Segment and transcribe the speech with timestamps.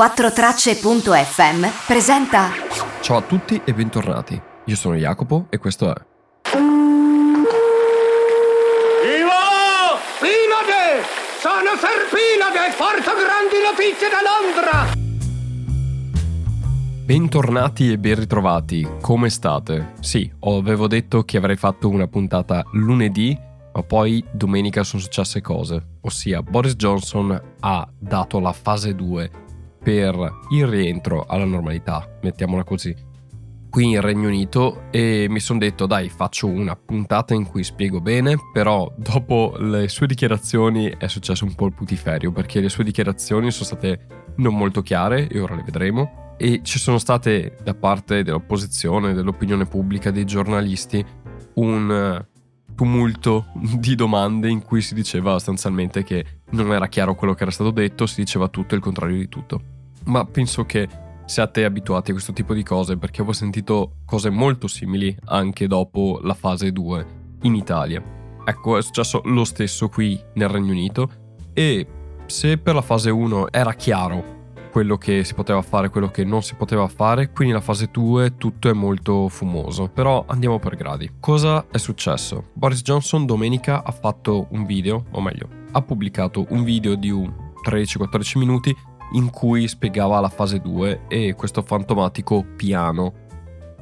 [0.00, 2.48] 4tracce.fm presenta
[3.02, 4.40] Ciao a tutti e bentornati.
[4.64, 6.00] Io sono Jacopo e questo è
[9.04, 9.28] Ivo!
[10.18, 11.04] Pinade!
[11.38, 12.72] Sono Serpinade!
[12.78, 14.88] Porto grandi notizie da Londra!
[17.04, 18.88] Bentornati e ben ritrovati.
[19.02, 19.92] Come state?
[20.00, 23.38] Sì, avevo detto che avrei fatto una puntata lunedì,
[23.74, 25.98] ma poi domenica sono successe cose.
[26.00, 29.48] Ossia, Boris Johnson ha dato la fase 2
[29.82, 32.94] per il rientro alla normalità, mettiamola così,
[33.70, 38.00] qui in Regno Unito e mi sono detto dai faccio una puntata in cui spiego
[38.00, 42.84] bene, però dopo le sue dichiarazioni è successo un po' il putiferio perché le sue
[42.84, 44.06] dichiarazioni sono state
[44.36, 49.66] non molto chiare e ora le vedremo e ci sono state da parte dell'opposizione, dell'opinione
[49.66, 51.04] pubblica, dei giornalisti
[51.54, 52.26] un
[52.74, 53.46] tumulto
[53.78, 57.70] di domande in cui si diceva sostanzialmente che non era chiaro quello che era stato
[57.70, 59.62] detto, si diceva tutto il contrario di tutto.
[60.04, 60.88] Ma penso che
[61.24, 66.18] siate abituati a questo tipo di cose perché avevo sentito cose molto simili anche dopo
[66.22, 67.06] la fase 2
[67.42, 68.02] in Italia.
[68.44, 71.08] Ecco, è successo lo stesso qui nel Regno Unito
[71.52, 71.86] e
[72.26, 74.38] se per la fase 1 era chiaro
[74.70, 77.30] quello che si poteva fare, quello che non si poteva fare.
[77.30, 79.88] Quindi la fase 2 tutto è molto fumoso.
[79.88, 81.10] Però andiamo per gradi.
[81.20, 82.50] Cosa è successo?
[82.54, 87.32] Boris Johnson domenica ha fatto un video, o meglio, ha pubblicato un video di un
[87.68, 88.74] 13-14 minuti
[89.12, 93.12] in cui spiegava la fase 2 e questo fantomatico piano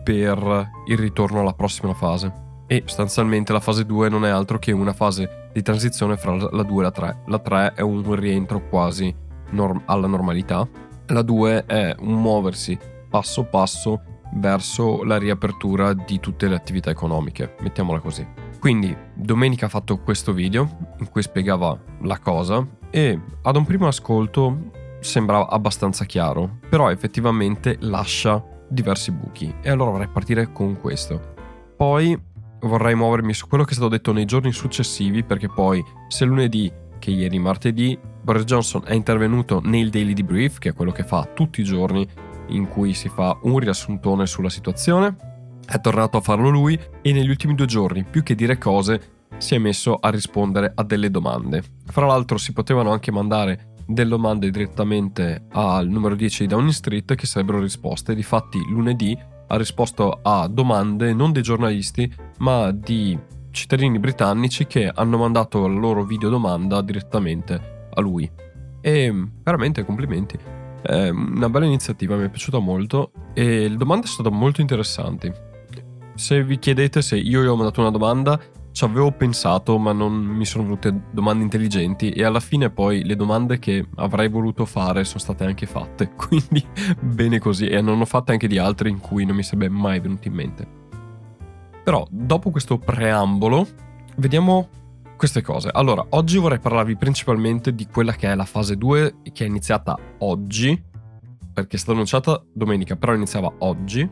[0.03, 2.47] per il ritorno alla prossima fase.
[2.67, 6.63] E sostanzialmente la fase 2 non è altro che una fase di transizione fra la
[6.63, 7.23] 2 e la 3.
[7.27, 9.15] La 3 è un rientro quasi
[9.51, 10.67] norm- alla normalità.
[11.07, 14.03] La 2 è un muoversi passo passo
[14.35, 18.27] verso la riapertura di tutte le attività economiche, mettiamola così.
[18.61, 23.87] Quindi domenica ha fatto questo video in cui spiegava la cosa e ad un primo
[23.87, 31.35] ascolto sembrava abbastanza chiaro, però effettivamente lascia diversi buchi e allora vorrei partire con questo.
[31.77, 32.19] Poi
[32.61, 36.71] vorrei muovermi su quello che è stato detto nei giorni successivi perché poi se lunedì
[36.99, 41.25] che ieri martedì Boris Johnson è intervenuto nel Daily Debrief, che è quello che fa
[41.33, 42.07] tutti i giorni
[42.49, 45.17] in cui si fa un riassuntone sulla situazione.
[45.65, 49.55] È tornato a farlo lui e negli ultimi due giorni, più che dire cose, si
[49.55, 51.63] è messo a rispondere a delle domande.
[51.87, 57.15] Fra l'altro si potevano anche mandare delle domande direttamente al numero 10 di Downing Street
[57.15, 58.15] che sarebbero risposte.
[58.15, 63.19] Difatti lunedì ha risposto a domande non dei giornalisti ma di
[63.51, 68.31] cittadini britannici che hanno mandato la loro videodomanda direttamente a lui.
[68.83, 70.39] E veramente complimenti.
[70.83, 75.33] È una bella iniziativa, mi è piaciuta molto e le domande sono state molto interessanti.
[76.15, 78.39] Se vi chiedete se io gli ho mandato una domanda,
[78.79, 83.17] ci avevo pensato, ma non mi sono venute domande intelligenti e alla fine poi le
[83.17, 86.65] domande che avrei voluto fare sono state anche fatte, quindi
[87.01, 89.99] bene così e non ho fatte anche di altre in cui non mi sarebbe mai
[89.99, 90.67] venuto in mente.
[91.83, 93.67] Però dopo questo preambolo,
[94.19, 94.69] vediamo
[95.17, 95.71] queste cose.
[95.73, 99.99] Allora, oggi vorrei parlarvi principalmente di quella che è la fase 2 che è iniziata
[100.19, 100.81] oggi,
[101.53, 104.09] perché è stata annunciata domenica, però iniziava oggi,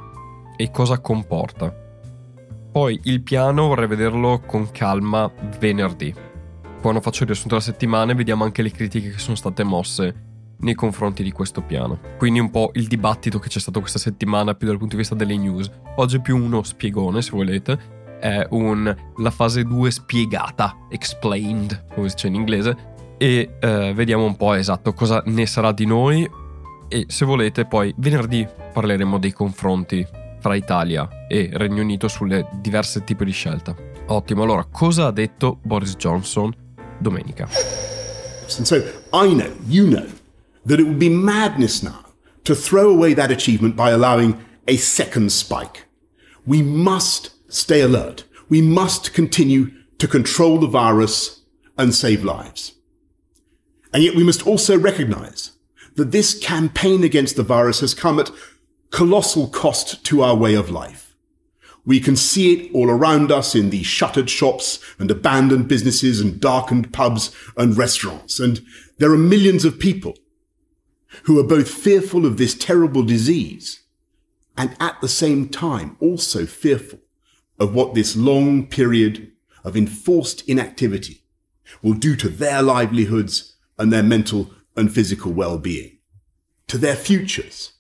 [0.57, 1.85] e cosa comporta.
[2.77, 6.15] Poi il piano vorrei vederlo con calma venerdì.
[6.83, 10.15] Quando faccio il riassunto della settimana vediamo anche le critiche che sono state mosse
[10.59, 11.99] nei confronti di questo piano.
[12.19, 15.15] Quindi un po' il dibattito che c'è stato questa settimana più dal punto di vista
[15.15, 15.71] delle news.
[15.95, 17.79] Oggi è più uno spiegone, se volete,
[18.21, 22.77] è un la fase 2 spiegata, explained, come si dice in inglese,
[23.17, 26.31] e eh, vediamo un po' esatto cosa ne sarà di noi
[26.89, 30.07] e se volete poi venerdì parleremo dei confronti
[30.47, 33.75] fra Italia e Regno Unito sulle diverse tipi di scelta.
[34.07, 36.55] Ottimo, allora cosa ha detto Boris Johnson
[37.01, 37.49] domenica?
[38.57, 38.77] And so
[39.13, 40.07] I know, you know,
[40.65, 42.15] that it would be madness now
[42.45, 44.37] to throw away that achievement by allowing
[44.69, 45.89] a second spike.
[46.45, 48.25] We must stay alert.
[48.49, 51.43] We must continue to control the virus
[51.77, 52.77] and save lives.
[53.93, 55.57] And yet we must also recognize
[55.97, 58.31] that this campaign against the virus has come at
[58.91, 61.15] colossal cost to our way of life.
[61.85, 66.41] We can see it all around us in the shuttered shops and abandoned businesses and
[66.41, 68.41] darkened pubs and restaurants.
[68.41, 68.61] And
[68.99, 70.17] there are millions of people
[71.25, 73.83] who are both fearful of this terrible disease
[74.57, 76.99] and at the same time also fearful
[77.59, 79.33] of what this long period
[79.65, 81.23] of enforced inactivity
[81.83, 85.99] will do to their livelihoods and their mental and physical well-being,
[86.67, 87.73] to their futures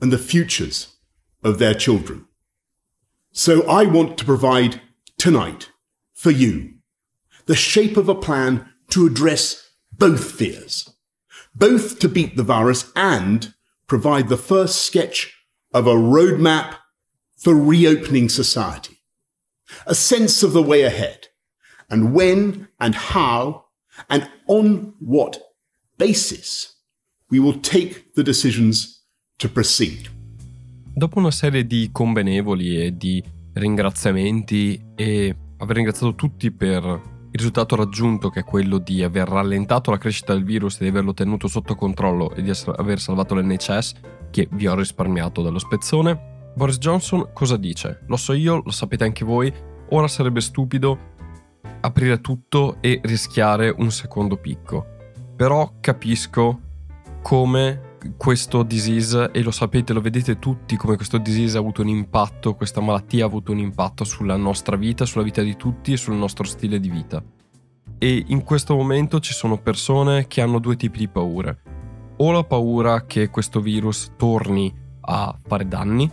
[0.00, 0.96] and the futures
[1.42, 2.26] of their children.
[3.32, 4.80] So I want to provide
[5.18, 5.70] tonight
[6.14, 6.74] for you
[7.46, 10.90] the shape of a plan to address both fears,
[11.54, 13.54] both to beat the virus and
[13.86, 15.36] provide the first sketch
[15.72, 16.76] of a roadmap
[17.36, 19.02] for reopening society,
[19.86, 21.28] a sense of the way ahead,
[21.88, 23.66] and when and how
[24.10, 25.40] and on what
[25.98, 26.74] basis
[27.30, 28.95] we will take the decisions
[29.36, 30.10] to proceed.
[30.94, 33.22] Dopo una serie di convenevoli e di
[33.52, 39.90] ringraziamenti e aver ringraziato tutti per il risultato raggiunto che è quello di aver rallentato
[39.90, 43.92] la crescita del virus e di averlo tenuto sotto controllo e di aver salvato l'NHS
[44.30, 48.04] che vi ho risparmiato dallo spezzone, Boris Johnson cosa dice?
[48.06, 49.52] Lo so io, lo sapete anche voi,
[49.90, 51.14] ora sarebbe stupido
[51.80, 54.86] aprire tutto e rischiare un secondo picco.
[55.36, 56.60] Però capisco
[57.20, 57.85] come
[58.16, 62.54] questo disease, e lo sapete, lo vedete tutti, come questo disease ha avuto un impatto,
[62.54, 66.14] questa malattia ha avuto un impatto sulla nostra vita, sulla vita di tutti e sul
[66.14, 67.22] nostro stile di vita.
[67.98, 71.62] E in questo momento ci sono persone che hanno due tipi di paure.
[72.18, 76.10] O la paura che questo virus torni a fare danni,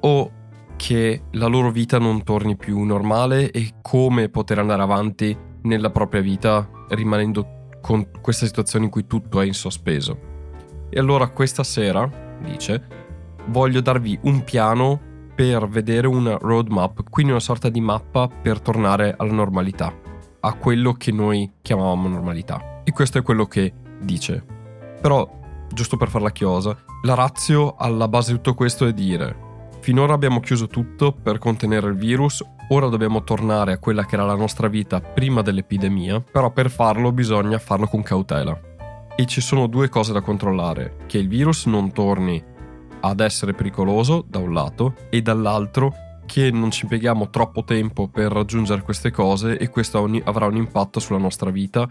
[0.00, 0.32] o
[0.76, 6.20] che la loro vita non torni più normale e come poter andare avanti nella propria
[6.20, 10.31] vita rimanendo con questa situazione in cui tutto è in sospeso.
[10.94, 12.06] E allora questa sera,
[12.44, 12.86] dice,
[13.46, 15.00] voglio darvi un piano
[15.34, 19.90] per vedere una roadmap, quindi una sorta di mappa per tornare alla normalità,
[20.40, 22.82] a quello che noi chiamavamo normalità.
[22.84, 23.72] E questo è quello che
[24.02, 24.44] dice.
[25.00, 25.26] Però,
[25.72, 29.50] giusto per fare la chiosa, la razio alla base di tutto questo è dire
[29.80, 34.26] Finora abbiamo chiuso tutto per contenere il virus, ora dobbiamo tornare a quella che era
[34.26, 38.71] la nostra vita prima dell'epidemia, però per farlo bisogna farlo con cautela
[39.16, 42.42] e ci sono due cose da controllare, che il virus non torni
[43.00, 45.94] ad essere pericoloso da un lato e dall'altro
[46.24, 51.00] che non ci impieghiamo troppo tempo per raggiungere queste cose e questo avrà un impatto
[51.00, 51.88] sulla nostra vita,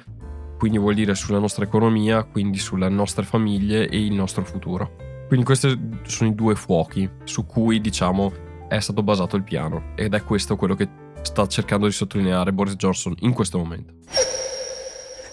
[0.57, 5.09] quindi vuol dire sulla nostra economia, quindi sulle nostre famiglie e il nostro futuro.
[5.27, 8.31] Quindi questi sono i due fuochi su cui diciamo
[8.67, 10.89] è stato basato il piano ed è questo quello che
[11.21, 13.93] sta cercando di sottolineare Boris Johnson in questo momento.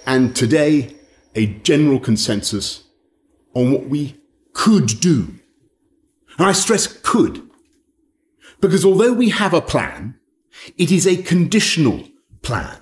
[0.05, 0.98] And today
[1.35, 2.85] a general consensus
[3.55, 4.17] on what we
[4.53, 5.35] could do.
[6.39, 7.43] And I stress could.
[8.61, 10.19] Because although we have a plan,
[10.77, 12.09] it is a conditional
[12.43, 12.79] plan.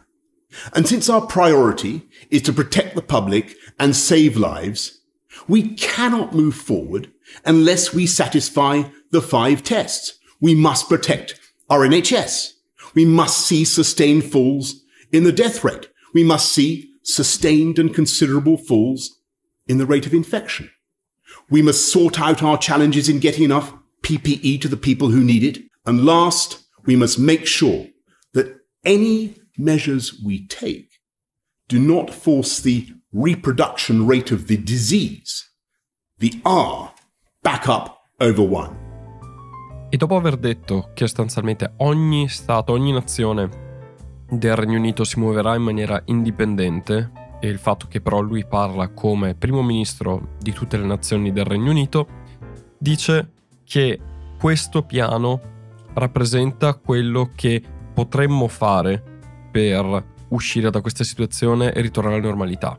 [0.73, 5.01] And since our priority is to protect the public and save lives,
[5.47, 7.13] we cannot move forward
[7.45, 10.19] unless we satisfy the five tests.
[10.41, 11.39] We must protect
[11.69, 12.53] our NHS.
[12.95, 14.83] We must see sustained falls
[15.13, 15.89] in the death rate.
[16.15, 19.21] We must see sustained and considerable falls
[19.69, 20.71] in the rate of infection.
[21.49, 23.73] We must sort out our challenges in getting enough
[24.03, 25.63] PPE to the people who need it.
[25.87, 27.87] And last, we must make sure
[28.33, 30.91] that any measures we take
[31.69, 35.49] do not force the reproduction rate of the disease,
[36.19, 36.93] the R,
[37.43, 38.85] back up over one.
[39.91, 43.66] E dopo aver detto che sostanzialmente ogni Stato, ogni nazione
[44.29, 48.89] del Regno Unito si muoverà in maniera indipendente e il fatto che però lui parla
[48.89, 52.07] come primo ministro di tutte le nazioni del Regno Unito,
[52.79, 53.31] dice
[53.65, 54.01] che
[54.39, 55.41] questo piano
[55.95, 57.63] rappresenta quello che
[57.95, 59.03] potremmo fare
[59.51, 62.79] per uscire da questa situazione e ritornare alla normalità.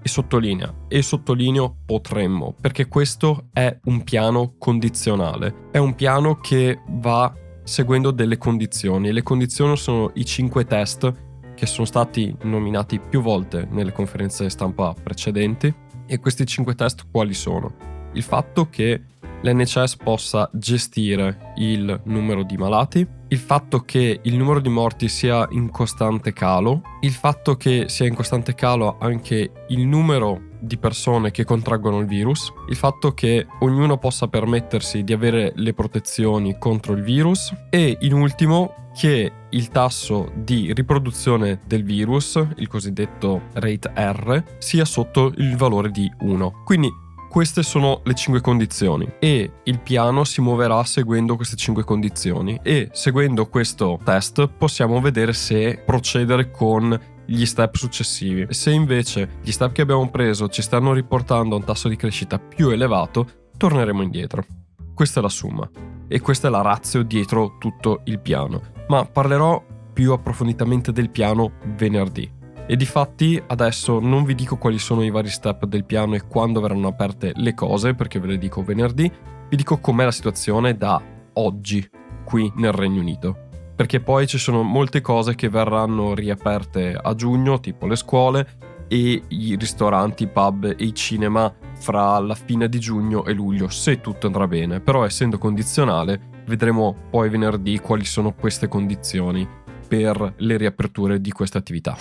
[0.00, 6.80] E sottolinea, e sottolineo potremmo, perché questo è un piano condizionale, è un piano che
[6.88, 7.32] va
[7.64, 9.10] seguendo delle condizioni.
[9.10, 11.12] Le condizioni sono i cinque test
[11.54, 15.74] che sono stati nominati più volte nelle conferenze stampa precedenti.
[16.06, 17.72] E questi cinque test quali sono?
[18.12, 19.02] Il fatto che
[19.44, 25.46] l'NHS possa gestire il numero di malati, il fatto che il numero di morti sia
[25.50, 31.30] in costante calo, il fatto che sia in costante calo anche il numero di persone
[31.30, 36.94] che contraggono il virus, il fatto che ognuno possa permettersi di avere le protezioni contro
[36.94, 43.92] il virus e in ultimo che il tasso di riproduzione del virus, il cosiddetto rate
[43.94, 46.62] R, sia sotto il valore di 1.
[46.64, 47.02] Quindi
[47.34, 52.90] queste sono le 5 condizioni e il piano si muoverà seguendo queste 5 condizioni e
[52.92, 58.46] seguendo questo test possiamo vedere se procedere con gli step successivi.
[58.50, 62.38] Se invece gli step che abbiamo preso ci stanno riportando a un tasso di crescita
[62.38, 63.26] più elevato,
[63.56, 64.46] torneremo indietro.
[64.94, 65.68] Questa è la somma
[66.06, 68.60] e questa è la razio dietro tutto il piano.
[68.86, 69.60] Ma parlerò
[69.92, 72.42] più approfonditamente del piano venerdì.
[72.66, 76.26] E di fatti adesso non vi dico quali sono i vari step del piano e
[76.26, 79.10] quando verranno aperte le cose, perché ve le dico venerdì,
[79.50, 81.00] vi dico com'è la situazione da
[81.34, 81.86] oggi
[82.24, 83.36] qui nel Regno Unito.
[83.76, 88.48] Perché poi ci sono molte cose che verranno riaperte a giugno, tipo le scuole
[88.88, 93.68] e i ristoranti, i pub e i cinema fra la fine di giugno e luglio,
[93.68, 94.80] se tutto andrà bene.
[94.80, 99.46] Però essendo condizionale, vedremo poi venerdì quali sono queste condizioni
[99.86, 101.94] per le riaperture di queste attività.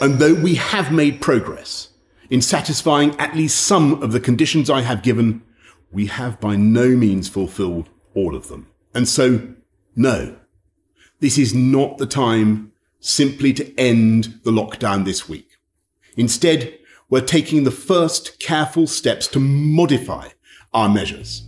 [0.00, 1.90] And though we have made progress
[2.30, 5.42] in satisfying at least some of the conditions I have given,
[5.92, 8.68] we have by no means fulfilled all of them.
[8.94, 9.40] And so,
[9.94, 10.36] no,
[11.20, 15.58] this is not the time simply to end the lockdown this week.
[16.16, 16.78] Instead,
[17.10, 20.28] we're taking the first careful steps to modify
[20.72, 21.46] our measures.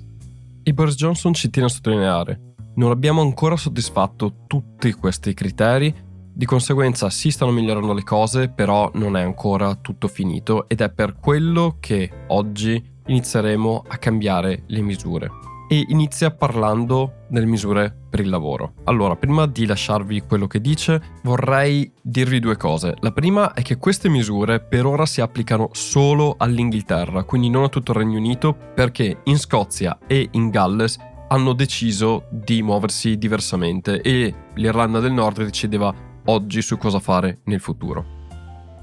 [0.65, 5.95] E Boris Johnson ci tiene a sottolineare, non abbiamo ancora soddisfatto tutti questi criteri,
[6.35, 10.91] di conseguenza si stanno migliorando le cose, però non è ancora tutto finito ed è
[10.91, 15.31] per quello che oggi inizieremo a cambiare le misure
[15.69, 18.75] e inizia parlando delle misure per il lavoro.
[18.85, 22.95] Allora, prima di lasciarvi quello che dice, vorrei dirvi due cose.
[23.01, 27.69] La prima è che queste misure per ora si applicano solo all'Inghilterra, quindi non a
[27.69, 30.99] tutto il Regno Unito, perché in Scozia e in Galles
[31.29, 37.61] hanno deciso di muoversi diversamente e l'Irlanda del Nord decideva oggi su cosa fare nel
[37.61, 38.21] futuro.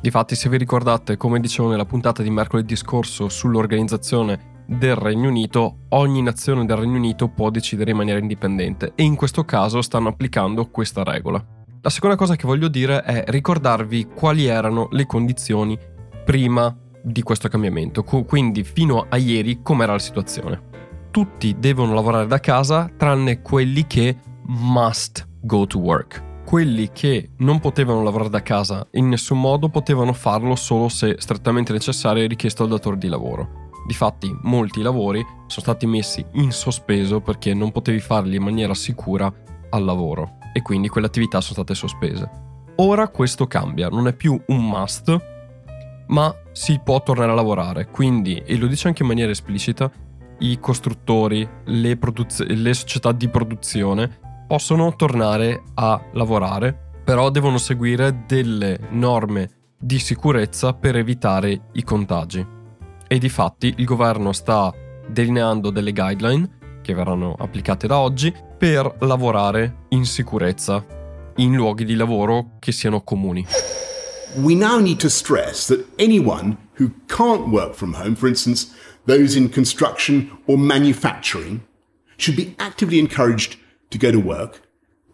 [0.02, 5.80] Difatti, se vi ricordate, come dicevo nella puntata di mercoledì scorso sull'organizzazione del Regno Unito,
[5.90, 10.10] ogni nazione del Regno Unito può decidere in maniera indipendente e in questo caso stanno
[10.10, 11.44] applicando questa regola.
[11.82, 15.78] La seconda cosa che voglio dire è ricordarvi quali erano le condizioni
[16.24, 20.68] prima di questo cambiamento, quindi fino a ieri com'era la situazione.
[21.12, 26.28] Tutti devono lavorare da casa tranne quelli che must go to work.
[26.50, 31.72] Quelli che non potevano lavorare da casa in nessun modo potevano farlo solo se strettamente
[31.72, 33.70] necessario e richiesto dal datore di lavoro.
[33.86, 39.32] Difatti, molti lavori sono stati messi in sospeso perché non potevi farli in maniera sicura
[39.70, 42.32] al lavoro e quindi quelle attività sono state sospese.
[42.78, 45.16] Ora questo cambia, non è più un must,
[46.08, 47.92] ma si può tornare a lavorare.
[47.92, 49.92] Quindi, e lo dice anche in maniera esplicita,
[50.40, 58.24] i costruttori, le, produz- le società di produzione possono tornare a lavorare, però devono seguire
[58.26, 62.44] delle norme di sicurezza per evitare i contagi
[63.08, 64.74] e di fatti il governo sta
[65.08, 70.84] delineando delle guideline che verranno applicate da oggi per lavorare in sicurezza
[71.36, 73.46] in luoghi di lavoro che siano comuni.
[74.38, 78.72] We now need to stress that anyone who can't work from home, for instance,
[79.06, 81.62] those in construction or manufacturing,
[82.16, 83.58] should be actively encouraged
[83.90, 84.62] to go to work,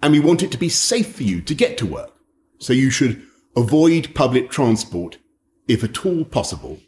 [0.02, 2.14] and we want it to be safe for you to get to work.
[2.60, 3.22] So you should
[3.56, 5.18] avoid public transport
[5.68, 6.80] if at all possible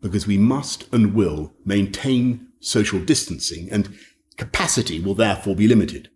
[0.00, 3.98] because we must and will maintain social distancing and
[4.36, 6.08] capacity will therefore be limited.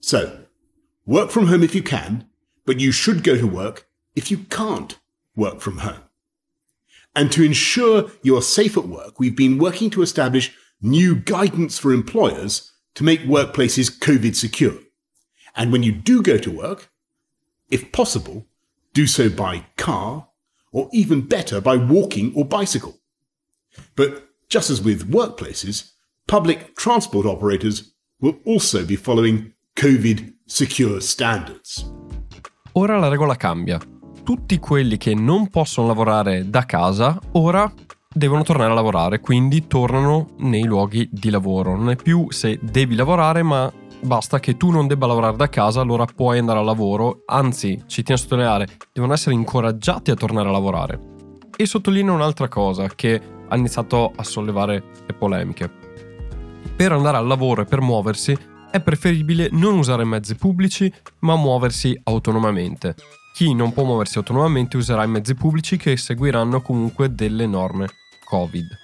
[0.00, 0.44] So,
[1.04, 2.28] work from home if you can,
[2.64, 4.98] but you should go to work if you can't
[5.36, 6.02] work from home.
[7.14, 11.92] And to ensure you're safe at work, we've been working to establish new guidance for
[11.92, 14.74] employers to make workplaces COVID secure.
[15.54, 16.90] And when you do go to work,
[17.70, 18.46] if possible,
[18.92, 20.28] do so by car,
[20.72, 22.98] or even better, by walking or bicycle.
[23.96, 25.92] But just as with workplaces,
[26.26, 31.84] public transport operators will also be following COVID secure standards.
[32.72, 33.80] Ora la regola cambia.
[34.24, 37.72] Tutti quelli che non possono lavorare da casa ora
[38.18, 41.76] devono tornare a lavorare, quindi tornano nei luoghi di lavoro.
[41.76, 45.80] Non è più se devi lavorare, ma basta che tu non debba lavorare da casa,
[45.80, 47.22] allora puoi andare al lavoro.
[47.26, 51.00] Anzi, ci tiene a sottolineare, devono essere incoraggiati a tornare a lavorare.
[51.56, 55.70] E sottolineo un'altra cosa, che ha iniziato a sollevare le polemiche.
[56.76, 58.36] Per andare al lavoro e per muoversi
[58.70, 62.94] è preferibile non usare mezzi pubblici ma muoversi autonomamente.
[63.32, 67.88] Chi non può muoversi autonomamente userà i mezzi pubblici che seguiranno comunque delle norme
[68.28, 68.76] Covid.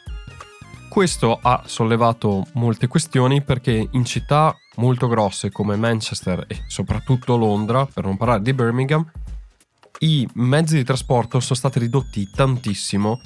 [0.88, 7.84] Questo ha sollevato molte questioni perché in città molto grosse come Manchester e soprattutto Londra,
[7.84, 9.04] per non parlare di Birmingham,
[10.00, 13.20] i mezzi di trasporto sono stati ridotti tantissimo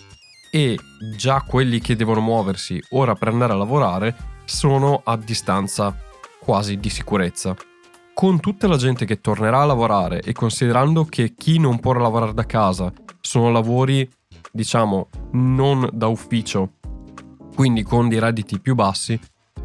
[0.50, 0.78] e
[1.16, 5.94] già quelli che devono muoversi ora per andare a lavorare sono a distanza
[6.40, 7.54] quasi di sicurezza.
[8.14, 12.34] Con tutta la gente che tornerà a lavorare e considerando che chi non può lavorare
[12.34, 14.08] da casa sono lavori,
[14.59, 16.73] diciamo, non da ufficio,
[17.55, 19.19] quindi con dei redditi più bassi,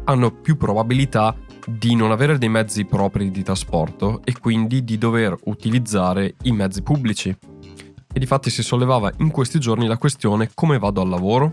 [0.04, 1.34] hanno più probabilità
[1.66, 6.80] di non avere dei mezzi propri di trasporto e quindi di dover utilizzare i mezzi
[6.82, 7.36] pubblici
[8.16, 11.52] e difatti si sollevava in questi giorni la questione come vado al lavoro?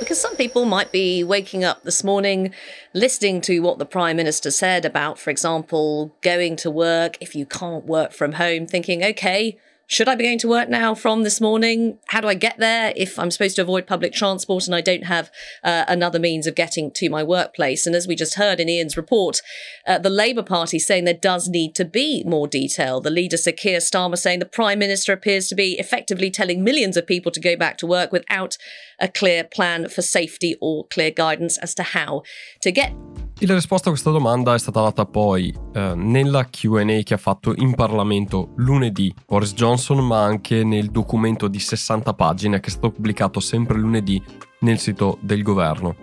[0.00, 2.52] Because some people might be waking up this morning
[2.94, 7.46] listening to what the Prime Minister said about, for example, going to work if you
[7.46, 11.40] can't work from home, thinking, okay, should I be going to work now from this
[11.40, 11.98] morning?
[12.06, 15.04] How do I get there if I'm supposed to avoid public transport and I don't
[15.04, 15.30] have
[15.62, 17.86] uh, another means of getting to my workplace?
[17.86, 19.42] And as we just heard in Ian's report,
[19.86, 23.00] uh, the Labour Party saying there does need to be more detail.
[23.00, 26.96] The leader, Sir Keir Starmer, saying the Prime Minister appears to be effectively telling millions
[26.96, 28.56] of people to go back to work without
[28.98, 32.22] a clear plan for safety or clear guidance as to how
[32.62, 32.94] to get
[33.40, 37.52] la risposta a questa domanda è stata data poi eh, nella QA che ha fatto
[37.56, 42.90] in Parlamento lunedì Boris Johnson, ma anche nel documento di 60 pagine che è stato
[42.90, 44.22] pubblicato sempre lunedì
[44.60, 45.96] nel sito del governo.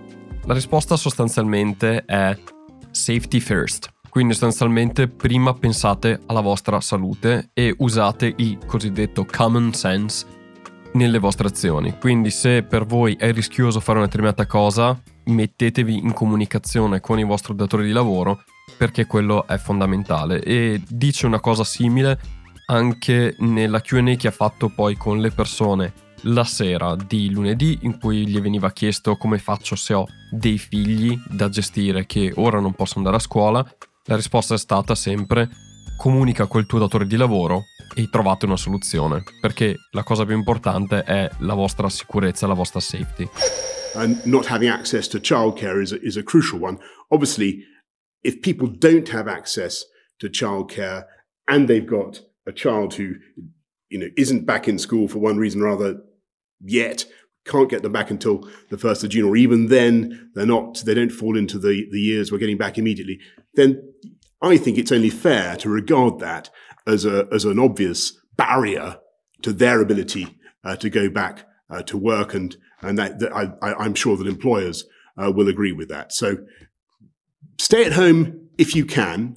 [0.45, 2.37] La risposta sostanzialmente è
[2.91, 3.89] safety first.
[4.09, 10.25] Quindi sostanzialmente prima pensate alla vostra salute e usate il cosiddetto common sense
[10.93, 11.97] nelle vostre azioni.
[11.99, 17.23] Quindi se per voi è rischioso fare una determinata cosa, mettetevi in comunicazione con i
[17.23, 18.43] vostri datori di lavoro
[18.77, 20.41] perché quello è fondamentale.
[20.43, 22.19] E dice una cosa simile
[22.67, 25.93] anche nella QA che ha fatto poi con le persone
[26.25, 31.19] la sera di lunedì in cui gli veniva chiesto come faccio se ho dei figli
[31.27, 33.75] da gestire che ora non possono andare a scuola.
[34.05, 35.49] La risposta è stata sempre
[35.97, 41.03] comunica col tuo datore di lavoro e trovate una soluzione, perché la cosa più importante
[41.03, 43.27] è la vostra sicurezza, la vostra safety.
[43.93, 46.77] And not having access to childcare is a, is a crucial one.
[47.09, 47.65] Obviously,
[48.23, 49.85] if people don't have access
[50.19, 51.05] to childcare
[51.47, 53.15] and they've got a child who
[53.89, 56.01] you know isn't back in school for one reason or other
[56.63, 57.05] yet
[57.45, 60.93] can't get them back until the 1st of June, or even then they're not, they
[60.93, 63.19] don't fall into the, the years we're getting back immediately,
[63.55, 63.81] then
[64.41, 66.49] I think it's only fair to regard that
[66.87, 68.97] as a as an obvious barrier
[69.41, 73.85] to their ability uh, to go back uh, to work, and and that, that I,
[73.85, 74.85] am sure that employers
[75.17, 76.11] uh, will agree with that.
[76.11, 76.37] So
[77.59, 79.35] stay at home if you can,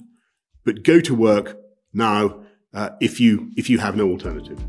[0.63, 1.57] but go to work
[1.93, 2.41] now
[2.73, 4.59] uh, if you if you have no alternative.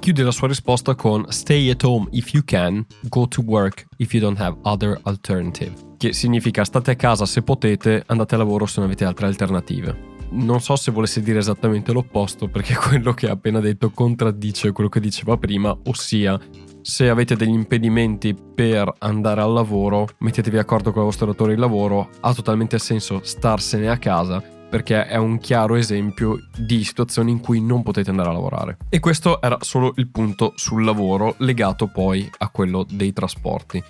[0.00, 4.14] Chiude la sua risposta con Stay at home if you can, go to work if
[4.14, 5.72] you don't have other alternative.
[5.98, 10.15] Che significa state a casa se potete, andate a lavoro se non avete altre alternative
[10.30, 14.88] non so se volesse dire esattamente l'opposto perché quello che ha appena detto contraddice quello
[14.88, 16.38] che diceva prima, ossia
[16.80, 21.60] se avete degli impedimenti per andare al lavoro, mettetevi d'accordo con il vostro datore di
[21.60, 27.40] lavoro, ha totalmente senso starsene a casa perché è un chiaro esempio di situazioni in
[27.40, 28.76] cui non potete andare a lavorare.
[28.88, 33.82] E questo era solo il punto sul lavoro legato poi a quello dei trasporti.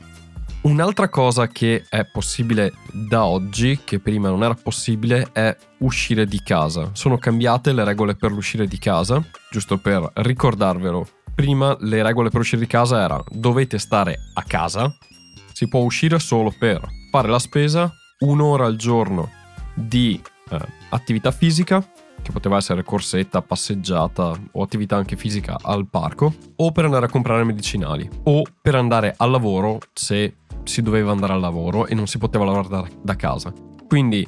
[0.66, 6.42] Un'altra cosa che è possibile da oggi, che prima non era possibile, è uscire di
[6.42, 6.90] casa.
[6.92, 11.06] Sono cambiate le regole per l'uscire di casa, giusto per ricordarvelo.
[11.36, 14.92] Prima le regole per uscire di casa erano dovete stare a casa,
[15.52, 19.30] si può uscire solo per fare la spesa, un'ora al giorno
[19.72, 21.80] di eh, attività fisica,
[22.22, 27.08] che poteva essere corsetta, passeggiata o attività anche fisica al parco, o per andare a
[27.08, 30.34] comprare medicinali, o per andare al lavoro se
[30.66, 33.52] si doveva andare al lavoro e non si poteva lavorare da, da casa.
[33.86, 34.26] Quindi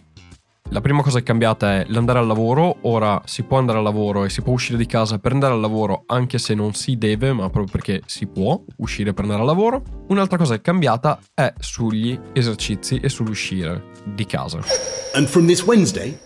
[0.70, 3.84] la prima cosa che è cambiata è l'andare al lavoro, ora si può andare al
[3.84, 6.98] lavoro e si può uscire di casa per andare al lavoro anche se non si
[6.98, 9.82] deve, ma proprio perché si può uscire per andare al lavoro.
[10.08, 14.60] Un'altra cosa che è cambiata è sugli esercizi e sull'uscire di casa.
[15.14, 16.18] And from this Wednesday,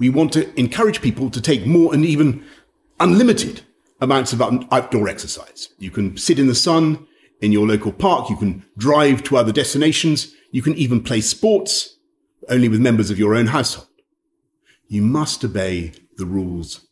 [0.00, 2.42] we want to encourage people to take more and even
[2.98, 3.64] unlimited
[3.98, 5.70] amounts of outdoor exercise.
[5.78, 7.06] You can sit in the sun,
[7.40, 8.28] in your local park.
[8.30, 10.34] You can drive to other destinations.
[10.50, 11.98] You can even play sports
[12.48, 13.88] only with members of your own household.
[14.88, 16.88] You must obey the rules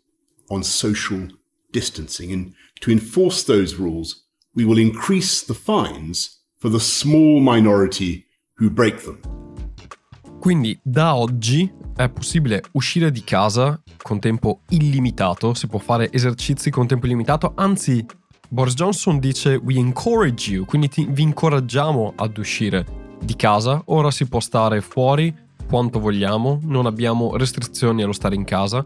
[0.50, 1.28] on social
[1.72, 2.32] distancing.
[2.32, 8.26] And to enforce those rules, we will increase the fines for the small minority
[8.58, 9.18] who break them.
[10.40, 16.70] Quindi da oggi è possibile uscire di casa con tempo illimitato, si può fare esercizi
[16.70, 18.04] con tempo illimitato, anzi
[18.48, 22.86] Boris Johnson dice we encourage you, quindi ti, vi incoraggiamo ad uscire
[23.20, 25.34] di casa, ora si può stare fuori
[25.68, 28.84] quanto vogliamo, non abbiamo restrizioni allo stare in casa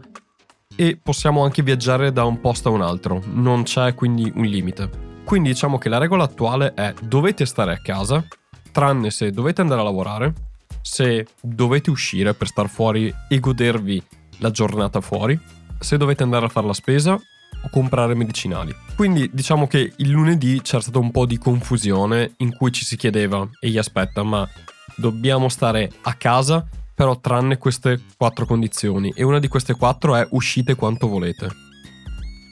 [0.75, 4.89] e possiamo anche viaggiare da un posto a un altro, non c'è quindi un limite.
[5.23, 8.25] Quindi diciamo che la regola attuale è dovete stare a casa,
[8.71, 10.33] tranne se dovete andare a lavorare,
[10.81, 14.01] se dovete uscire per star fuori e godervi
[14.39, 15.39] la giornata fuori,
[15.79, 17.21] se dovete andare a fare la spesa
[17.63, 18.75] o comprare medicinali.
[18.95, 22.97] Quindi diciamo che il lunedì c'era stata un po' di confusione in cui ci si
[22.97, 24.47] chiedeva, ehi aspetta, ma
[24.95, 30.27] dobbiamo stare a casa, però tranne queste quattro condizioni, e una di queste quattro è
[30.31, 31.49] uscite quanto volete.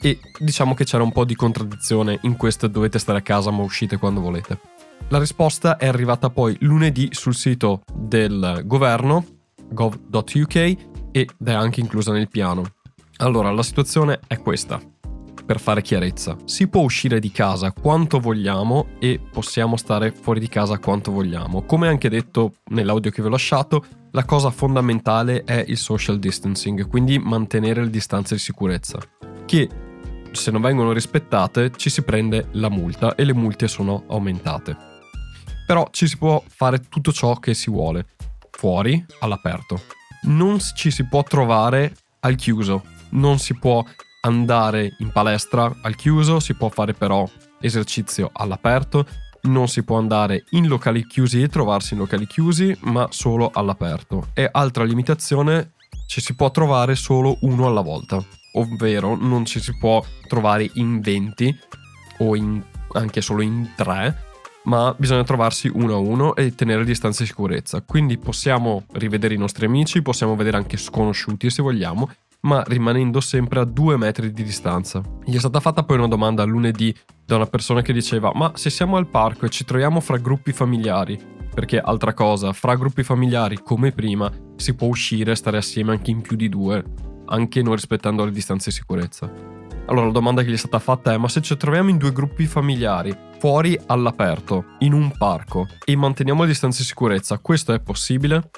[0.02, 3.62] E diciamo che c'era un po' di contraddizione in queste dovete stare a casa ma
[3.62, 4.58] uscite quando volete.
[5.08, 9.24] La risposta è arrivata poi lunedì sul sito del governo,
[9.68, 10.54] gov.uk,
[11.12, 12.64] ed è anche inclusa nel piano.
[13.18, 14.80] Allora, la situazione è questa
[15.50, 16.36] per fare chiarezza.
[16.44, 21.62] Si può uscire di casa quanto vogliamo e possiamo stare fuori di casa quanto vogliamo.
[21.62, 26.86] Come anche detto nell'audio che vi ho lasciato, la cosa fondamentale è il social distancing,
[26.86, 29.00] quindi mantenere le distanze di sicurezza,
[29.44, 29.68] che
[30.30, 34.76] se non vengono rispettate ci si prende la multa e le multe sono aumentate.
[35.66, 38.06] Però ci si può fare tutto ciò che si vuole,
[38.52, 39.82] fuori, all'aperto.
[40.28, 43.84] Non ci si può trovare al chiuso, non si può
[44.20, 47.28] andare in palestra al chiuso, si può fare però
[47.60, 49.06] esercizio all'aperto,
[49.42, 54.28] non si può andare in locali chiusi e trovarsi in locali chiusi, ma solo all'aperto.
[54.34, 55.72] E altra limitazione,
[56.06, 61.00] ci si può trovare solo uno alla volta, ovvero non ci si può trovare in
[61.00, 61.58] 20
[62.18, 64.28] o in, anche solo in 3,
[64.64, 67.80] ma bisogna trovarsi uno a uno e tenere distanze di sicurezza.
[67.80, 72.10] Quindi possiamo rivedere i nostri amici, possiamo vedere anche sconosciuti se vogliamo,
[72.42, 75.02] ma rimanendo sempre a due metri di distanza.
[75.24, 78.70] Gli è stata fatta poi una domanda lunedì da una persona che diceva ma se
[78.70, 81.18] siamo al parco e ci troviamo fra gruppi familiari,
[81.54, 86.10] perché altra cosa, fra gruppi familiari come prima si può uscire e stare assieme anche
[86.10, 86.82] in più di due,
[87.26, 89.58] anche non rispettando le distanze di sicurezza.
[89.86, 92.12] Allora la domanda che gli è stata fatta è ma se ci troviamo in due
[92.12, 97.80] gruppi familiari, fuori all'aperto, in un parco, e manteniamo le distanze di sicurezza, questo è
[97.80, 98.50] possibile?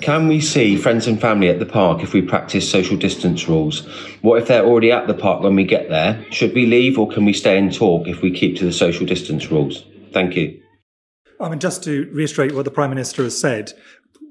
[0.00, 3.86] Can we see friends and family at the park if we practice social distance rules?
[4.22, 6.24] What if they're already at the park when we get there?
[6.30, 9.06] Should we leave or can we stay and talk if we keep to the social
[9.06, 9.84] distance rules?
[10.12, 10.60] Thank you.
[11.40, 13.72] I mean, just to reiterate what the Prime Minister has said,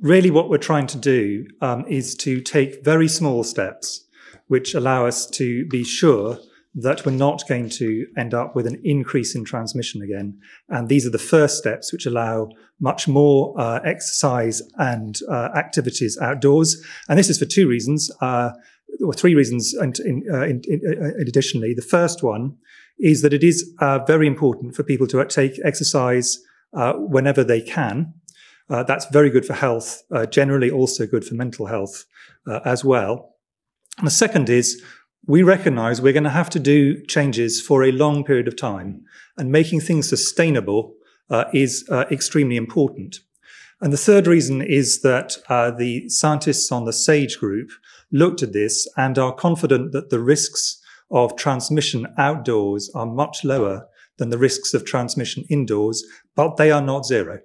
[0.01, 4.06] really what we're trying to do um, is to take very small steps
[4.47, 6.39] which allow us to be sure
[6.79, 10.39] that we're not going to end up with an increase in transmission again.
[10.69, 16.19] And these are the first steps which allow much more uh, exercise and uh, activities
[16.21, 16.79] outdoors.
[17.09, 18.51] And this is for two reasons, uh,
[19.03, 21.73] or three reasons in, in, uh, in, uh, additionally.
[21.73, 22.55] The first one
[22.99, 26.37] is that it is uh, very important for people to take exercise
[26.73, 28.13] whenever they can.
[28.69, 32.05] that's very good for health, generally also good for mental health
[32.65, 33.33] as well.
[33.97, 34.79] And the second is
[35.27, 39.03] we recognize we're going to have to do changes for a long period of time,
[39.37, 40.95] and making things sustainable
[41.29, 43.19] uh, is uh, extremely important.
[43.81, 47.69] And the third reason is that uh, the scientists on the SAGE group
[48.11, 53.85] looked at this and are confident that the risks of transmission outdoors are much lower
[54.17, 56.03] than the risks of transmission indoors,
[56.35, 57.39] but they are not zero.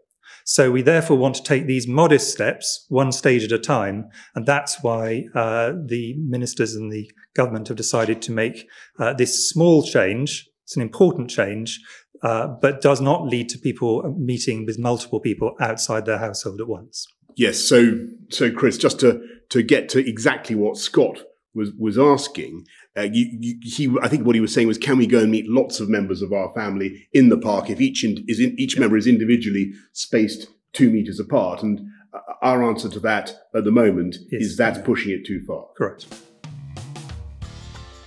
[0.44, 4.46] So we therefore want to take these modest steps, one stage at a time, and
[4.46, 8.66] that's why uh, the ministers and the government have decided to make
[8.98, 10.48] uh, this small change.
[10.64, 11.80] It's an important change,
[12.22, 16.68] uh, but does not lead to people meeting with multiple people outside their household at
[16.68, 17.06] once.
[17.36, 17.58] Yes.
[17.58, 17.96] So,
[18.30, 22.64] so Chris, just to to get to exactly what Scott was was asking,
[22.96, 25.30] uh, you, you, he, I think what he was saying was, can we go and
[25.30, 28.54] meet lots of members of our family in the park if each in, is in,
[28.58, 31.62] each member is individually spaced two meters apart?
[31.62, 31.80] And
[32.12, 34.42] uh, our answer to that at the moment yes.
[34.42, 35.66] is that's pushing it too far.
[35.76, 36.06] Correct.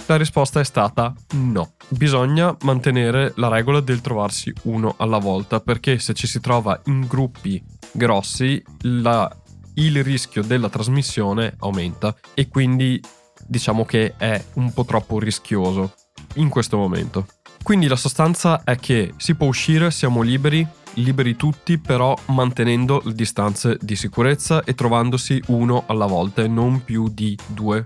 [0.07, 1.73] La risposta è stata no.
[1.89, 7.07] Bisogna mantenere la regola del trovarsi uno alla volta perché se ci si trova in
[7.07, 9.29] gruppi grossi la,
[9.75, 13.01] il rischio della trasmissione aumenta e quindi
[13.47, 15.93] diciamo che è un po' troppo rischioso
[16.35, 17.25] in questo momento.
[17.63, 20.65] Quindi la sostanza è che si può uscire, siamo liberi,
[20.95, 26.83] liberi tutti, però mantenendo le distanze di sicurezza e trovandosi uno alla volta e non
[26.83, 27.85] più di due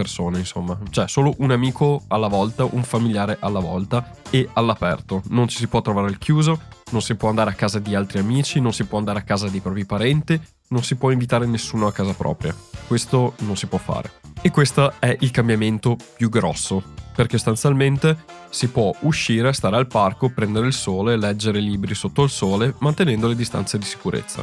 [0.00, 0.78] persone, insomma.
[0.88, 5.22] Cioè, solo un amico alla volta, un familiare alla volta e all'aperto.
[5.28, 6.58] Non ci si può trovare al chiuso,
[6.92, 9.48] non si può andare a casa di altri amici, non si può andare a casa
[9.48, 12.54] dei propri parenti, non si può invitare nessuno a casa propria.
[12.86, 14.10] Questo non si può fare.
[14.40, 16.82] E questo è il cambiamento più grosso,
[17.14, 22.30] perché sostanzialmente si può uscire, stare al parco, prendere il sole, leggere libri sotto il
[22.30, 24.42] sole, mantenendo le distanze di sicurezza.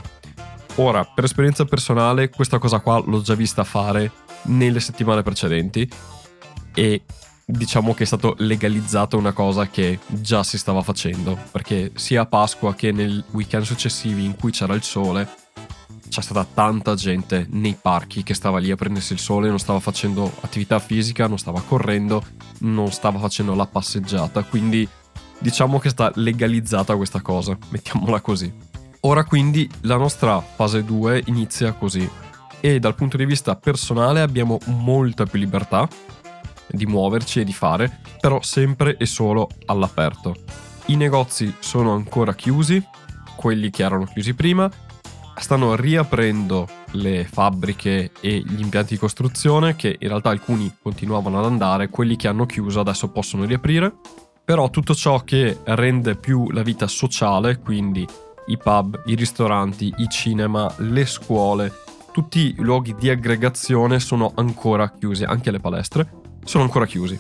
[0.76, 4.12] Ora, per esperienza personale, questa cosa qua l'ho già vista fare
[4.48, 5.90] nelle settimane precedenti
[6.74, 7.04] e
[7.46, 12.26] diciamo che è stato legalizzato una cosa che già si stava facendo, perché sia a
[12.26, 15.46] Pasqua che nel weekend successivi in cui c'era il sole
[16.10, 19.80] c'è stata tanta gente nei parchi che stava lì a prendersi il sole, non stava
[19.80, 22.24] facendo attività fisica, non stava correndo,
[22.60, 24.88] non stava facendo la passeggiata, quindi
[25.40, 28.52] diciamo che sta legalizzata questa cosa, mettiamola così.
[29.02, 32.10] Ora quindi la nostra fase 2 inizia così
[32.60, 35.88] e dal punto di vista personale abbiamo molta più libertà
[36.70, 40.36] di muoverci e di fare, però sempre e solo all'aperto.
[40.88, 42.84] I negozi sono ancora chiusi,
[43.36, 44.70] quelli che erano chiusi prima,
[45.36, 51.46] stanno riaprendo le fabbriche e gli impianti di costruzione, che in realtà alcuni continuavano ad
[51.46, 53.94] andare, quelli che hanno chiuso adesso possono riaprire,
[54.44, 58.08] però tutto ciò che rende più la vita sociale, quindi
[58.48, 61.72] i pub, i ristoranti, i cinema, le scuole,
[62.18, 66.14] tutti i luoghi di aggregazione sono ancora chiusi, anche le palestre
[66.46, 67.16] sono ancora chiusi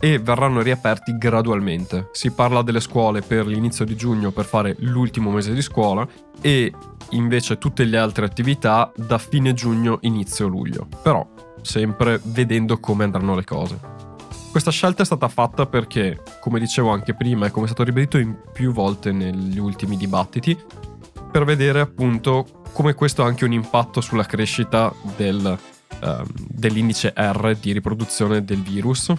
[0.00, 2.08] e verranno riaperti gradualmente.
[2.10, 6.04] Si parla delle scuole per l'inizio di giugno per fare l'ultimo mese di scuola
[6.40, 6.72] e
[7.10, 10.88] invece tutte le altre attività da fine giugno inizio luglio.
[11.04, 11.24] Però
[11.62, 13.78] sempre vedendo come andranno le cose.
[14.50, 18.18] Questa scelta è stata fatta perché, come dicevo anche prima e come è stato ribadito
[18.52, 20.58] più volte negli ultimi dibattiti,
[21.30, 25.58] per vedere appunto come questo ha anche un impatto sulla crescita del,
[26.02, 29.14] uh, dell'indice R di riproduzione del virus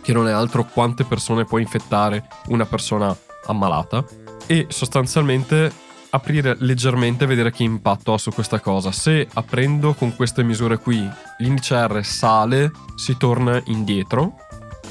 [0.00, 4.02] che non è altro quante persone può infettare una persona ammalata
[4.46, 5.70] e sostanzialmente
[6.08, 8.92] aprire leggermente e vedere che impatto ha su questa cosa.
[8.92, 11.06] Se aprendo con queste misure qui
[11.38, 14.36] l'indice R sale, si torna indietro.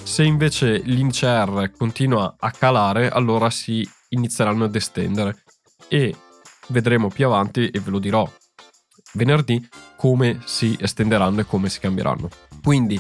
[0.04, 5.44] Se invece l'indice R continua a calare, allora si inizieranno ad estendere.
[5.88, 6.16] E
[6.68, 8.30] vedremo più avanti, e ve lo dirò
[9.14, 12.30] venerdì, come si estenderanno e come si cambieranno.
[12.64, 13.00] Quindi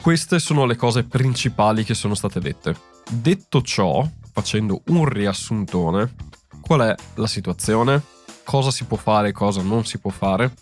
[0.00, 2.76] queste sono le cose principali che sono state dette.
[3.08, 6.14] Detto ciò, facendo un riassuntone,
[6.60, 8.02] qual è la situazione?
[8.44, 10.52] Cosa si può fare e cosa non si può fare?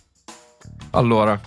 [0.91, 1.39] Allora,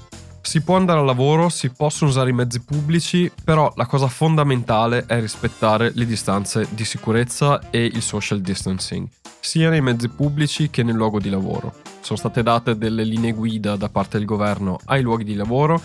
[0.45, 5.05] si può andare al lavoro, si possono usare i mezzi pubblici, però la cosa fondamentale
[5.07, 9.09] è rispettare le distanze di sicurezza e il social distancing,
[9.41, 11.73] sia nei mezzi pubblici che nel luogo di lavoro.
[12.01, 15.81] Sono state date delle linee guida da parte del governo ai luoghi di lavoro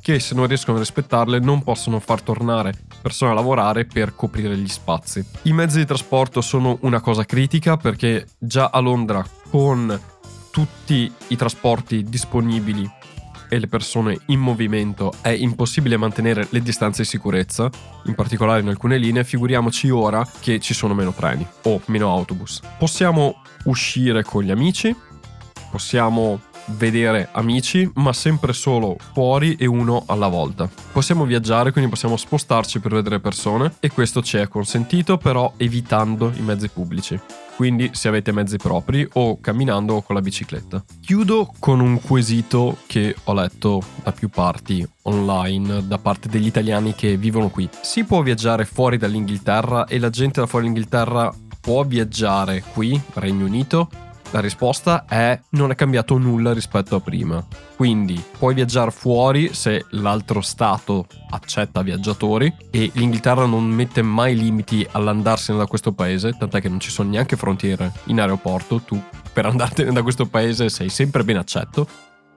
[0.00, 4.56] che se non riescono a rispettarle non possono far tornare persone a lavorare per coprire
[4.56, 5.24] gli spazi.
[5.42, 9.98] I mezzi di trasporto sono una cosa critica perché già a Londra con
[10.50, 12.88] tutti i trasporti disponibili
[13.48, 17.70] e le persone in movimento è impossibile mantenere le distanze di sicurezza,
[18.06, 22.60] in particolare in alcune linee, figuriamoci ora che ci sono meno treni o meno autobus.
[22.78, 24.94] Possiamo uscire con gli amici,
[25.70, 30.68] possiamo vedere amici, ma sempre solo fuori e uno alla volta.
[30.92, 36.32] Possiamo viaggiare, quindi possiamo spostarci per vedere persone e questo ci è consentito, però evitando
[36.36, 37.20] i mezzi pubblici.
[37.56, 40.84] Quindi se avete mezzi propri o camminando con la bicicletta.
[41.00, 46.94] Chiudo con un quesito che ho letto da più parti online da parte degli italiani
[46.94, 47.68] che vivono qui.
[47.80, 53.46] Si può viaggiare fuori dall'Inghilterra e la gente da fuori dall'Inghilterra può viaggiare qui, Regno
[53.46, 53.88] Unito?
[54.30, 57.44] La risposta è non è cambiato nulla rispetto a prima.
[57.76, 64.86] Quindi puoi viaggiare fuori se l'altro stato accetta viaggiatori e l'Inghilterra non mette mai limiti
[64.90, 69.00] all'andarsene da questo paese, tant'è che non ci sono neanche frontiere in aeroporto, tu
[69.32, 71.86] per andartene da questo paese sei sempre ben accetto.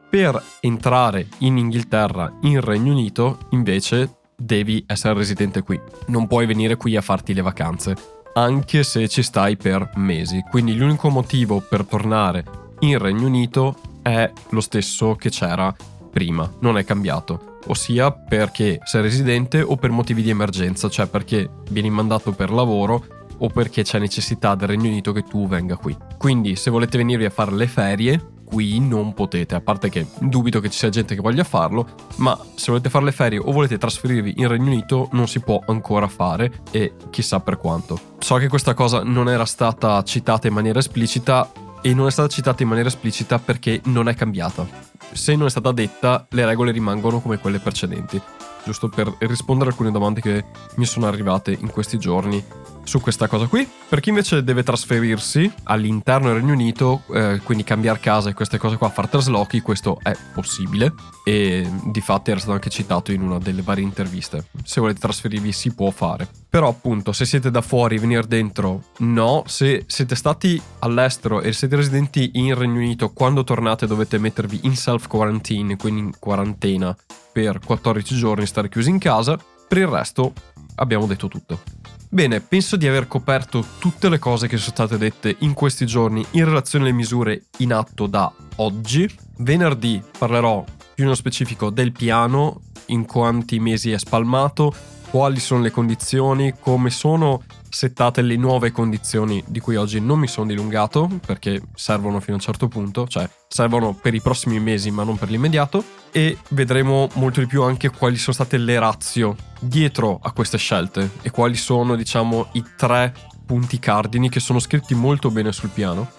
[0.10, 5.80] Per entrare in Inghilterra, in Regno Unito, invece devi essere residente qui.
[6.08, 10.43] Non puoi venire qui a farti le vacanze anche se ci stai per mesi.
[10.47, 12.43] Quindi l'unico motivo per tornare
[12.80, 15.76] in Regno Unito è lo stesso che c'era
[16.12, 17.58] prima, non è cambiato.
[17.67, 23.04] Ossia perché sei residente o per motivi di emergenza, cioè perché vieni mandato per lavoro
[23.39, 25.97] o perché c'è necessità del Regno Unito che tu venga qui.
[26.17, 30.60] Quindi se volete venirvi a fare le ferie, qui non potete, a parte che dubito
[30.60, 33.77] che ci sia gente che voglia farlo, ma se volete fare le ferie o volete
[33.77, 37.99] trasferirvi in Regno Unito non si può ancora fare e chissà per quanto.
[38.19, 42.29] So che questa cosa non era stata citata in maniera esplicita e non è stata
[42.29, 44.65] citata in maniera esplicita perché non è cambiata.
[45.12, 48.21] Se non è stata detta, le regole rimangono come quelle precedenti.
[48.67, 50.43] Giusto per rispondere a alcune domande che
[50.75, 52.43] mi sono arrivate in questi giorni
[52.84, 53.65] su questa cosa qui.
[53.88, 58.58] Per chi invece deve trasferirsi all'interno del Regno Unito, eh, quindi cambiare casa e queste
[58.58, 63.21] cose qua, far traslochi, questo è possibile e di fatto era stato anche citato in
[63.21, 64.47] una delle varie interviste.
[64.65, 66.27] Se volete trasferirvi si può fare.
[66.49, 69.43] Però appunto, se siete da fuori, venire dentro, no.
[69.45, 74.75] Se siete stati all'estero e siete residenti in Regno Unito, quando tornate dovete mettervi in
[74.75, 76.93] self quarantine, quindi in quarantena
[77.38, 79.38] per 14 giorni, stare chiusi in casa.
[79.67, 80.34] Per il resto
[80.78, 81.62] abbiamo detto tutto.
[82.10, 86.26] Bene, penso di aver coperto tutte le cose che sono state dette in questi giorni
[86.32, 89.08] in relazione alle misure in atto da oggi.
[89.38, 90.63] Venerdì parlerò
[90.95, 94.73] più nello specifico del piano, in quanti mesi è spalmato,
[95.12, 97.43] quali sono le condizioni, come sono
[97.78, 102.40] settate le nuove condizioni di cui oggi non mi sono dilungato perché servono fino a
[102.40, 107.08] un certo punto, cioè servono per i prossimi mesi ma non per l'immediato e vedremo
[107.13, 111.54] molto di più anche quali sono state le razio dietro a queste scelte e quali
[111.54, 113.13] sono diciamo i tre
[113.46, 116.10] punti cardini che sono scritti molto bene sul piano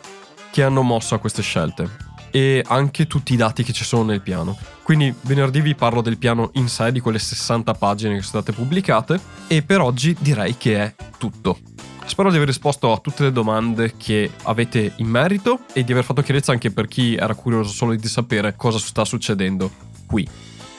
[0.53, 2.07] che hanno mosso a queste scelte.
[2.31, 4.57] e anche tutti i dati che ci sono nel piano.
[4.88, 8.57] Quindi venerdì vi parlo del piano in sé di quelle 60 pagine che sono state
[8.57, 11.59] pubblicate e per oggi direi che è tutto.
[12.07, 16.05] Spero di aver risposto a tutte le domande che avete in merito e di aver
[16.05, 19.70] fatto chiarezza anche per chi era curioso solo di sapere cosa sta succedendo
[20.07, 20.27] qui.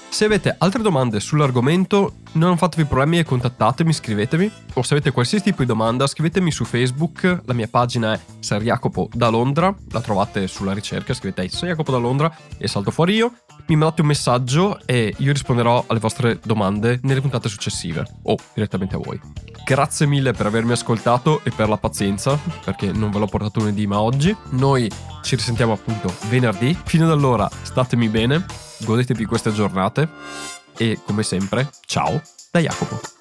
[0.09, 4.51] Se avete altre domande sull'argomento, non fatevi problemi e contattatemi, scrivetemi.
[4.73, 7.41] O se avete qualsiasi tipo di domanda, scrivetemi su Facebook.
[7.45, 9.71] La mia pagina è Ser Jacopo da Londra.
[9.91, 13.33] La trovate sulla ricerca, scrivete Ser Jacopo da Londra e salto fuori io.
[13.69, 18.95] Mi mandate un messaggio e io risponderò alle vostre domande nelle puntate successive o direttamente
[18.95, 19.21] a voi.
[19.63, 23.85] Grazie mille per avermi ascoltato e per la pazienza, perché non ve l'ho portato lunedì
[23.85, 24.35] ma oggi.
[24.53, 26.75] Noi ci risentiamo appunto venerdì.
[26.83, 28.43] Fino ad allora statemi bene
[28.79, 30.09] godetevi queste giornate
[30.75, 33.18] e come sempre, ciao da Jacopo.